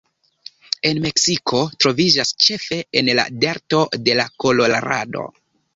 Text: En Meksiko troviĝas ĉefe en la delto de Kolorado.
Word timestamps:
En 0.91 1.01
Meksiko 1.03 1.59
troviĝas 1.85 2.33
ĉefe 2.47 2.81
en 3.03 3.15
la 3.21 3.29
delto 3.45 3.87
de 4.09 4.19
Kolorado. 4.47 5.33